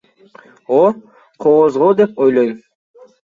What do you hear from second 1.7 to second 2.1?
го